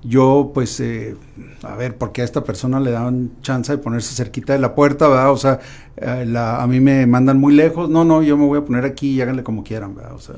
[0.05, 1.17] yo pues, eh,
[1.63, 5.07] a ver, porque a esta persona le dan chance de ponerse cerquita de la puerta,
[5.07, 5.31] ¿verdad?
[5.31, 5.61] O sea,
[5.97, 9.11] eh, a mí me mandan muy lejos, no, no, yo me voy a poner aquí
[9.11, 10.15] y háganle como quieran, ¿verdad?
[10.15, 10.35] O sea,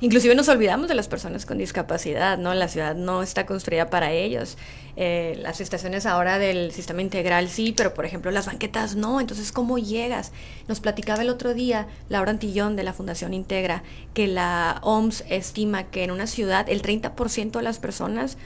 [0.00, 2.52] Inclusive nos olvidamos de las personas con discapacidad, ¿no?
[2.52, 4.58] La ciudad no está construida para ellos.
[4.98, 9.52] Eh, las estaciones ahora del sistema integral sí, pero por ejemplo las banquetas no, entonces
[9.52, 10.32] ¿cómo llegas?
[10.68, 13.82] Nos platicaba el otro día Laura Antillón de la Fundación Integra
[14.14, 18.38] que la OMS estima que en una ciudad el 30% de las personas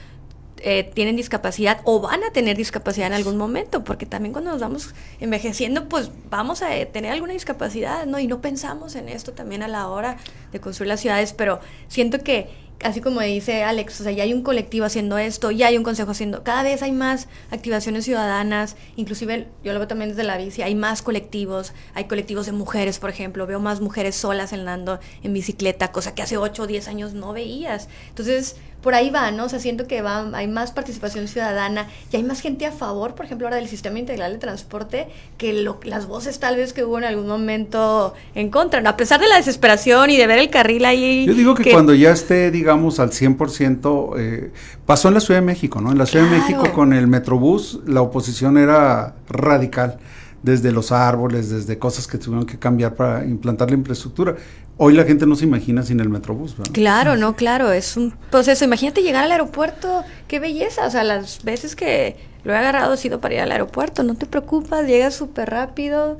[0.63, 4.61] eh, tienen discapacidad o van a tener discapacidad en algún momento, porque también cuando nos
[4.61, 8.19] vamos envejeciendo, pues vamos a eh, tener alguna discapacidad, ¿no?
[8.19, 10.17] Y no pensamos en esto también a la hora
[10.51, 12.49] de construir las ciudades, pero siento que
[12.83, 15.83] así como dice Alex, o sea, ya hay un colectivo haciendo esto, ya hay un
[15.83, 20.37] consejo haciendo, cada vez hay más activaciones ciudadanas, inclusive yo lo veo también desde la
[20.37, 24.99] bici, hay más colectivos, hay colectivos de mujeres, por ejemplo, veo más mujeres solas andando
[25.23, 27.87] en bicicleta, cosa que hace 8 o 10 años no veías.
[28.09, 29.45] Entonces, por ahí va, ¿no?
[29.45, 33.15] O sea, siento que va, hay más participación ciudadana y hay más gente a favor,
[33.15, 36.83] por ejemplo, ahora del sistema integral de transporte, que lo, las voces tal vez que
[36.83, 38.89] hubo en algún momento en contra, ¿no?
[38.89, 41.25] A pesar de la desesperación y de ver el carril ahí.
[41.25, 44.51] Yo digo que, cuando ya esté, digamos, al 100%, eh,
[44.85, 45.91] pasó en la Ciudad de México, ¿no?
[45.91, 49.99] En la Ciudad de México con el Metrobús, la oposición era radical
[50.43, 54.35] desde los árboles, desde cosas que tuvieron que cambiar para implantar la infraestructura.
[54.83, 56.57] Hoy la gente no se imagina sin el Metrobús.
[56.57, 56.73] ¿verdad?
[56.73, 58.65] Claro, no, claro, es un proceso.
[58.65, 60.87] Imagínate llegar al aeropuerto, qué belleza.
[60.87, 64.01] O sea, las veces que lo he agarrado ha sido para ir al aeropuerto.
[64.01, 66.17] No te preocupas, llegas súper rápido.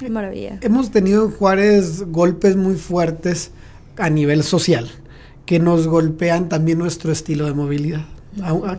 [0.00, 0.58] Qué maravilla.
[0.62, 3.52] Hemos tenido en Juárez golpes muy fuertes
[3.98, 4.90] a nivel social,
[5.46, 8.04] que nos golpean también nuestro estilo de movilidad.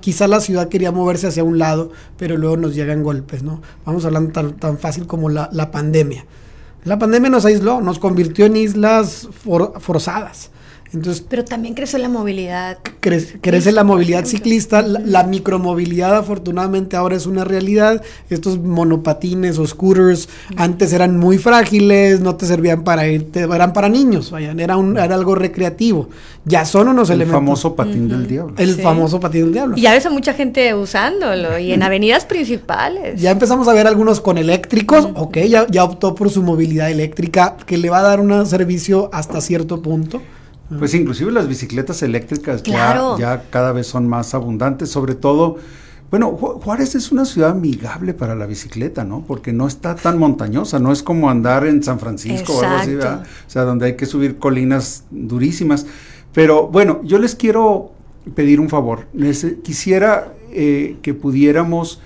[0.01, 3.61] Quizá la ciudad quería moverse hacia un lado, pero luego nos llegan golpes, ¿no?
[3.85, 6.25] Vamos hablando tan, tan fácil como la, la pandemia.
[6.85, 9.27] La pandemia nos aisló, nos convirtió en islas
[9.79, 10.49] forzadas.
[10.91, 12.79] Entonces, Pero también crece la movilidad.
[12.99, 18.01] crece la movilidad ciclista, la, micromovilidad afortunadamente ahora es una realidad.
[18.29, 23.87] Estos monopatines o scooters antes eran muy frágiles, no te servían para irte, eran para
[23.87, 26.09] niños, vayan, era, un, era algo recreativo.
[26.45, 27.39] Ya son unos el elementos.
[27.39, 28.55] El famoso patín del diablo.
[28.57, 29.77] El famoso patín del diablo.
[29.77, 33.21] Y ya ves a mucha gente usándolo y en avenidas principales.
[33.21, 37.57] Ya empezamos a ver algunos con eléctricos, ok, ya, ya optó por su movilidad eléctrica
[37.65, 40.21] que le va a dar un servicio hasta cierto punto.
[40.77, 45.57] Pues inclusive las bicicletas eléctricas ya, ya cada vez son más abundantes, sobre todo,
[46.11, 49.23] bueno, Juárez es una ciudad amigable para la bicicleta, ¿no?
[49.27, 52.95] Porque no está tan montañosa, no es como andar en San Francisco o algo así,
[52.95, 55.85] o sea, donde hay que subir colinas durísimas.
[56.33, 57.91] Pero bueno, yo les quiero
[58.35, 59.07] pedir un favor.
[59.63, 62.01] quisiera eh, que pudiéramos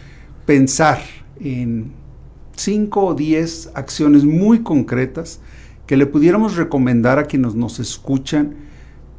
[0.46, 1.02] pensar
[1.40, 1.92] en
[2.56, 5.40] cinco o diez acciones muy concretas
[5.86, 8.56] que le pudiéramos recomendar a quienes nos escuchan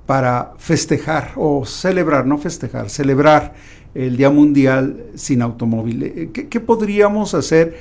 [0.07, 3.55] para festejar o celebrar, no festejar, celebrar
[3.95, 6.03] el Día Mundial sin automóvil.
[6.03, 7.79] Eh, ¿Qué, podríamos hacer,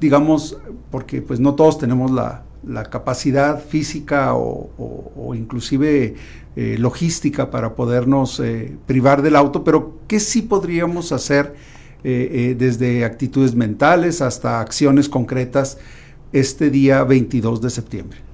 [0.00, 0.58] digamos,
[0.90, 2.44] porque pues no todos tenemos la,
[2.90, 6.14] capacidad física o, inclusive
[6.56, 11.54] eh, logística para podernos eh, privar del auto, pero ¿qué sí podríamos hacer
[12.02, 15.76] desde actitudes mentales hasta acciones concretas?
[16.32, 18.29] Este día 22 de septiembre.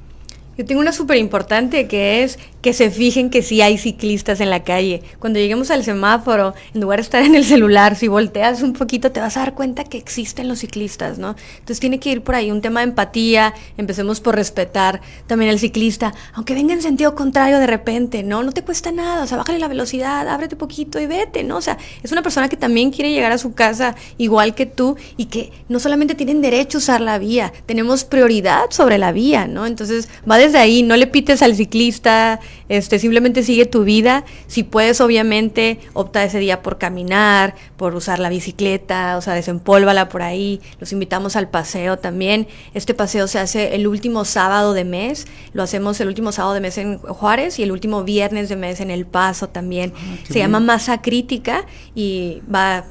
[0.56, 4.50] Yo tengo una súper importante que es que se fijen que sí hay ciclistas en
[4.50, 5.02] la calle.
[5.20, 9.12] Cuando lleguemos al semáforo, en lugar de estar en el celular, si volteas un poquito
[9.12, 11.36] te vas a dar cuenta que existen los ciclistas, ¿no?
[11.58, 15.58] Entonces tiene que ir por ahí un tema de empatía, empecemos por respetar también al
[15.58, 18.42] ciclista, aunque venga en sentido contrario de repente, ¿no?
[18.42, 21.58] No te cuesta nada, o sea, bájale la velocidad, ábrete poquito y vete, ¿no?
[21.58, 24.96] O sea, es una persona que también quiere llegar a su casa igual que tú
[25.16, 29.46] y que no solamente tienen derecho a usar la vía, tenemos prioridad sobre la vía,
[29.46, 29.66] ¿no?
[29.66, 34.24] Entonces va desde ahí, no le pites al ciclista, este, simplemente sigue tu vida.
[34.46, 40.08] Si puedes, obviamente, opta ese día por caminar, por usar la bicicleta, o sea, desempólvala
[40.08, 40.60] por ahí.
[40.80, 42.48] Los invitamos al paseo también.
[42.74, 45.26] Este paseo se hace el último sábado de mes.
[45.52, 48.80] Lo hacemos el último sábado de mes en Juárez y el último viernes de mes
[48.80, 49.92] en El Paso también.
[49.96, 52.84] Ah, se llama Masa Crítica y va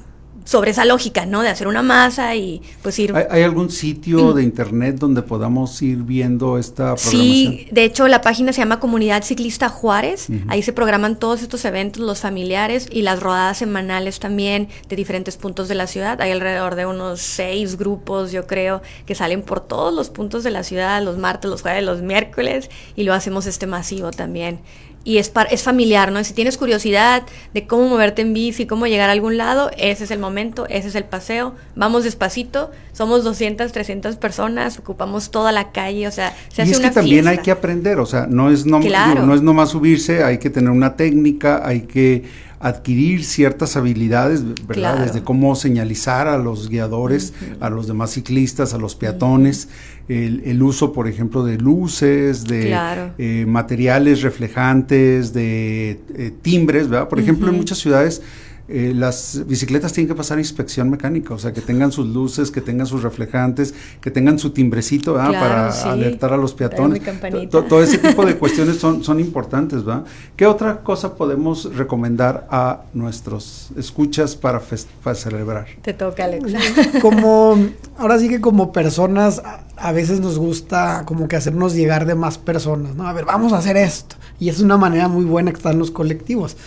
[0.45, 1.41] sobre esa lógica, ¿no?
[1.41, 3.13] De hacer una masa y pues ir...
[3.15, 7.21] ¿Hay, algún sitio de internet donde podamos ir viendo esta programación?
[7.21, 11.65] Sí, de hecho la página se llama Comunidad Ciclista Juárez, ahí se programan todos estos
[11.65, 16.21] eventos, los familiares y las rodadas semanales también de diferentes puntos de la ciudad.
[16.21, 20.51] Hay alrededor de unos seis grupos, yo creo, que salen por todos los puntos de
[20.51, 24.60] la ciudad, los martes, los jueves, los miércoles, y lo hacemos este masivo también
[25.05, 26.21] y es, es familiar, ¿no?
[26.23, 30.11] Si tienes curiosidad de cómo moverte en bici, cómo llegar a algún lado, ese es
[30.11, 31.53] el momento, ese es el paseo.
[31.75, 36.79] Vamos despacito, somos 200, 300 personas, ocupamos toda la calle, o sea, se y es
[36.79, 40.39] que también hay que aprender, o sea, no es, no, no es nomás subirse, hay
[40.39, 42.23] que tener una técnica, hay que
[42.59, 45.05] adquirir ciertas habilidades, ¿verdad?
[45.05, 49.69] Desde cómo señalizar a los guiadores, a los demás ciclistas, a los peatones,
[50.07, 52.77] el, uso, por ejemplo, de luces, de
[53.17, 57.09] eh, materiales reflejantes, de eh, timbres, ¿verdad?
[57.09, 58.21] Por ejemplo, en muchas ciudades
[58.67, 62.62] eh, las bicicletas tienen que pasar inspección mecánica, o sea, que tengan sus luces, que
[62.62, 67.01] tengan sus reflejantes, que tengan su timbrecito para alertar a los peatones.
[67.49, 70.04] Todo ese tipo de cuestiones son, son importantes, ¿va?
[70.36, 74.62] ¿Qué otra cosa podemos recomendar a nuestros escuchas para,
[75.04, 75.67] para celebrar?
[75.84, 76.54] Te toca, Alex.
[77.01, 77.58] Como,
[77.97, 79.41] ahora sí que como personas
[79.77, 83.07] a veces nos gusta como que hacernos llegar de más personas, ¿no?
[83.07, 84.15] A ver, vamos a hacer esto.
[84.39, 86.57] Y es una manera muy buena que están los colectivos.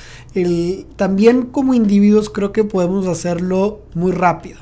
[0.96, 4.58] También como individuos creo que podemos hacerlo muy rápido,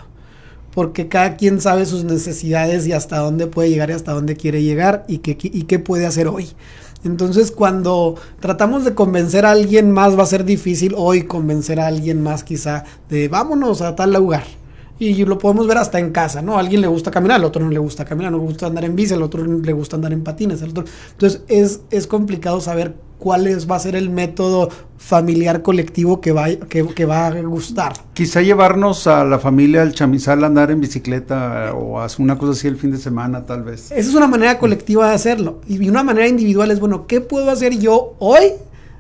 [0.74, 4.62] porque cada quien sabe sus necesidades y hasta dónde puede llegar y hasta dónde quiere
[4.62, 6.48] llegar y qué, y qué puede hacer hoy.
[7.04, 11.86] Entonces, cuando tratamos de convencer a alguien más, va a ser difícil hoy convencer a
[11.86, 14.44] alguien más quizá de vámonos a tal lugar.
[14.98, 16.56] Y lo podemos ver hasta en casa, ¿no?
[16.56, 18.84] A alguien le gusta caminar, al otro no le gusta caminar, no le gusta andar
[18.84, 20.84] en bici, al otro le gusta andar en patines, al otro.
[21.12, 26.32] Entonces, es, es complicado saber cuál es, va a ser el método familiar colectivo que
[26.32, 27.92] va, que, que, va a gustar.
[28.14, 32.52] Quizá llevarnos a la familia al chamizal a andar en bicicleta o hacer una cosa
[32.52, 33.90] así el fin de semana, tal vez.
[33.90, 35.60] Esa es una manera colectiva de hacerlo.
[35.68, 38.52] Y una manera individual es, bueno, ¿qué puedo hacer yo hoy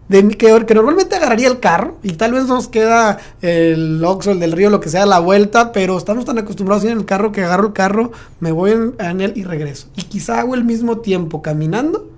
[0.08, 4.40] de que, que, normalmente agarraría el carro y tal vez nos queda el Oxxo, el
[4.40, 7.04] del río, lo que sea, la vuelta, pero estamos tan acostumbrados a ir en el
[7.04, 9.88] carro que agarro el carro, me voy en, en, él y regreso.
[9.96, 12.10] Y quizá hago el mismo tiempo caminando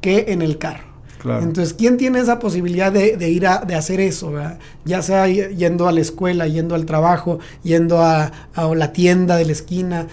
[0.00, 0.94] que en el carro.
[1.18, 1.42] Claro.
[1.42, 4.32] Entonces, ¿quién tiene esa posibilidad de, de ir a de hacer eso?
[4.32, 4.58] ¿verdad?
[4.84, 9.46] Ya sea yendo a la escuela, yendo al trabajo, yendo a, a la tienda de
[9.46, 10.06] la esquina,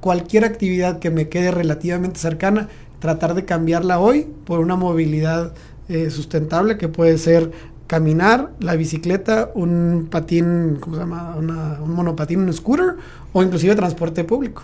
[0.00, 5.54] cualquier actividad que me quede relativamente cercana, tratar de cambiarla hoy por una movilidad
[5.88, 7.50] eh, sustentable que puede ser
[7.86, 11.34] caminar, la bicicleta, un patín, ¿cómo se llama?
[11.36, 12.96] Una, un monopatín, un scooter
[13.32, 14.62] o inclusive transporte público.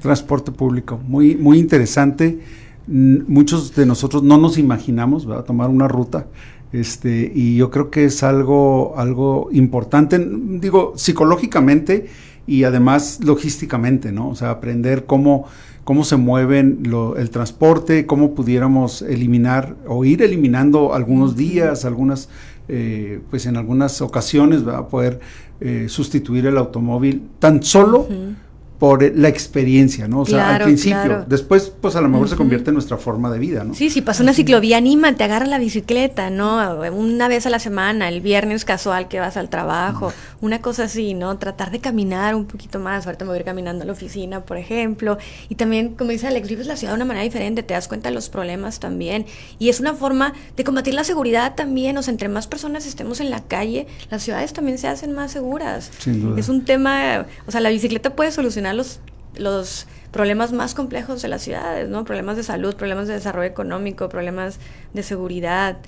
[0.00, 2.40] Transporte público, muy, muy interesante.
[2.86, 6.26] Muchos de nosotros no nos imaginamos tomar una ruta.
[6.72, 10.24] Este, y yo creo que es algo, algo importante,
[10.60, 12.08] digo, psicológicamente
[12.50, 14.28] y además logísticamente, ¿no?
[14.28, 15.46] O sea, aprender cómo
[15.84, 22.28] cómo se mueven lo, el transporte, cómo pudiéramos eliminar o ir eliminando algunos días, algunas,
[22.68, 25.20] eh, pues en algunas ocasiones, va a poder
[25.60, 28.02] eh, sustituir el automóvil tan solo.
[28.02, 28.34] Uh -huh
[28.80, 30.22] por la experiencia, ¿no?
[30.22, 31.02] O sea, Claro, al principio.
[31.02, 31.24] claro.
[31.28, 33.74] Después, pues a lo mejor se convierte en nuestra forma de vida, ¿no?
[33.74, 36.80] Sí, si pasa una ciclovía, anímate, agarra la bicicleta, ¿no?
[36.90, 41.12] Una vez a la semana, el viernes casual que vas al trabajo, una cosa así,
[41.12, 41.36] ¿no?
[41.36, 43.04] Tratar de caminar un poquito más.
[43.04, 45.18] Ahorita me voy a ir caminando a la oficina, por ejemplo.
[45.50, 48.08] Y también, como dice Alex, vives la ciudad de una manera diferente, te das cuenta
[48.08, 49.26] de los problemas también.
[49.58, 51.98] Y es una forma de combatir la seguridad también.
[51.98, 55.32] O sea, entre más personas estemos en la calle, las ciudades también se hacen más
[55.32, 55.90] seguras.
[55.98, 56.40] Sin duda.
[56.40, 59.00] Es un tema, o sea, la bicicleta puede solucionar los,
[59.36, 62.04] los problemas más complejos de las ciudades, ¿no?
[62.04, 64.58] Problemas de salud, problemas de desarrollo económico, problemas
[64.92, 65.78] de seguridad,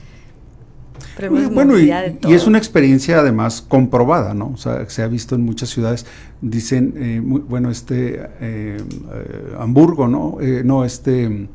[1.17, 2.31] problemas de bueno, y, movilidad, de todo.
[2.31, 4.53] y es una experiencia además comprobada, ¿no?
[4.55, 6.07] O sea, se ha visto en muchas ciudades,
[6.41, 10.39] dicen, eh, muy- bueno, este, eh, eh, Hamburgo, ¿no?
[10.65, 11.49] No, este,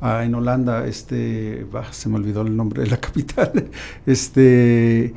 [0.00, 3.68] ah, en Holanda, este, bah, se me olvidó el nombre de la capital,
[4.06, 5.12] este,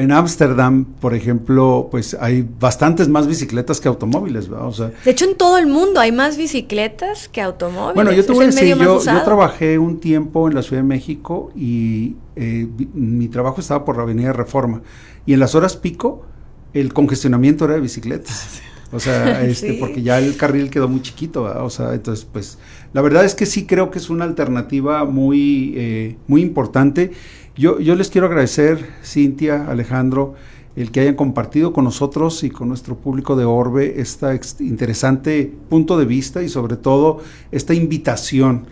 [0.00, 4.68] en Ámsterdam, por ejemplo, pues hay bastantes más bicicletas que automóviles, ¿verdad?
[4.68, 7.94] O sea, De hecho, en todo el mundo hay más bicicletas que automóviles.
[7.94, 11.52] bueno, yo te voy a decir, yo, trabajé un tiempo en la Ciudad de México
[11.54, 14.80] y eh, mi trabajo estaba por la Avenida Reforma.
[15.26, 16.24] Y en las horas pico,
[16.72, 18.62] el congestionamiento era de bicicletas.
[18.92, 19.76] O sea, este, Sí.
[19.78, 21.64] porque ya el carril quedó muy chiquito, ¿verdad?
[21.64, 22.58] O sea, entonces, pues,
[22.92, 27.12] la verdad es que sí creo que es una alternativa muy, eh, muy importante.
[27.60, 30.32] Yo, yo les quiero agradecer, Cintia, Alejandro,
[30.76, 35.52] el que hayan compartido con nosotros y con nuestro público de Orbe esta ex- interesante
[35.68, 37.18] punto de vista y sobre todo
[37.52, 38.64] esta invitación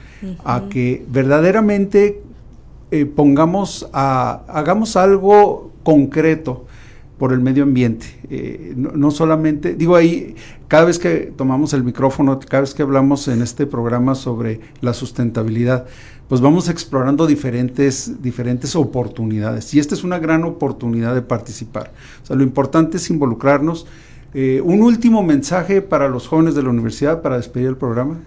[0.43, 2.23] a que verdaderamente
[2.91, 6.65] eh, pongamos a, hagamos algo concreto
[7.19, 8.07] por el medio ambiente.
[8.31, 10.37] Eh, no, solamente, digo ahí,
[10.69, 14.95] cada vez que tomamos el micrófono, cada vez que hablamos en este programa sobre la
[14.95, 15.87] sustentabilidad,
[16.29, 19.75] pues vamos explorando diferentes, diferentes oportunidades.
[19.75, 21.93] Y esta es una gran oportunidad de participar.
[22.23, 23.87] O sea, lo importante es involucrarnos.
[24.35, 28.19] Eh, un último mensaje para los jóvenes de la universidad para despedir el programa.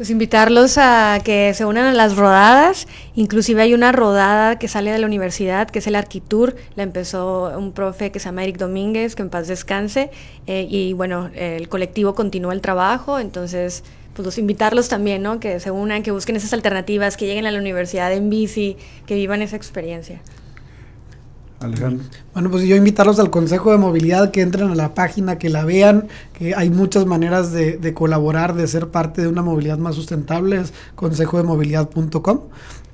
[0.00, 2.88] Pues invitarlos a que se unan a las rodadas.
[3.16, 6.56] Inclusive hay una rodada que sale de la universidad, que es el Arquitur.
[6.74, 10.10] La empezó un profe que se llama Eric Domínguez, que en paz descanse.
[10.46, 13.18] eh, y bueno, el colectivo continúa el trabajo.
[13.18, 13.84] Entonces,
[14.14, 15.38] pues los invitarlos también, ¿no?
[15.38, 19.16] Que se unan, que busquen esas alternativas, que lleguen a la universidad en bici, que
[19.16, 20.22] vivan esa experiencia.
[21.60, 22.04] Alejandro.
[22.32, 25.64] Bueno, pues yo invitarlos al Consejo de Movilidad, que entren a la página, que la
[25.64, 29.94] vean, que hay muchas maneras de, de colaborar, de ser parte de una movilidad más
[29.94, 32.40] sustentable, es consejodemovilidad.com.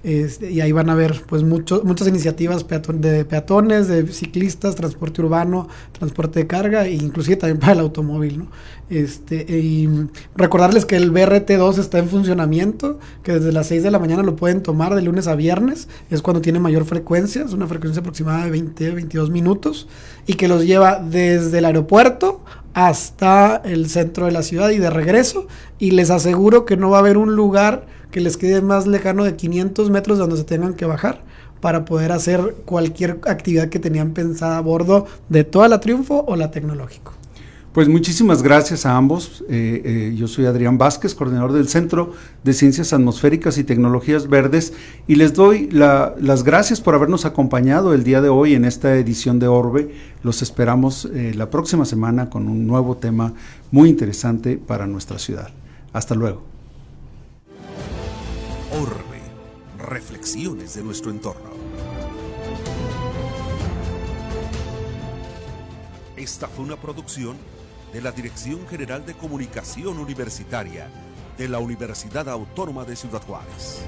[0.07, 5.21] Este, y ahí van a ver pues mucho, muchas iniciativas de peatones, de ciclistas, transporte
[5.21, 8.45] urbano, transporte de carga e inclusive también para el automóvil.
[8.89, 9.89] Este,
[10.37, 14.37] recordarles que el BRT2 está en funcionamiento, que desde las 6 de la mañana lo
[14.37, 18.45] pueden tomar de lunes a viernes, es cuando tiene mayor frecuencia, es una frecuencia aproximada
[18.45, 19.89] de 20, 22 minutos,
[20.25, 22.45] y que los lleva desde el aeropuerto
[22.75, 25.49] hasta el centro de la ciudad y de regreso,
[25.81, 29.25] y les aseguro que no va a haber un lugar que les quede más lejano
[29.25, 31.23] de 500 metros donde se tengan que bajar
[31.61, 36.35] para poder hacer cualquier actividad que tenían pensada a bordo de toda la Triunfo o
[36.35, 37.12] la Tecnológico.
[37.75, 39.45] Pues muchísimas gracias a ambos.
[39.51, 44.73] Eh, eh, yo soy Adrián Vázquez, coordinador del Centro de Ciencias Atmosféricas y Tecnologías Verdes,
[45.07, 49.39] y les doy las gracias por habernos acompañado el día de hoy en esta edición
[49.39, 49.91] de Orbe.
[50.23, 53.35] Los esperamos eh, la próxima semana con un nuevo tema
[53.71, 55.51] muy interesante para nuestra ciudad.
[55.93, 56.56] Hasta luego.
[58.83, 59.22] Orbe,
[59.79, 61.49] reflexiones de nuestro entorno.
[66.14, 67.39] Esta fue una producción
[67.95, 70.91] de la Dirección General de Comunicación Universitaria
[71.39, 73.81] de la Universidad Autónoma de Ciudad Juárez.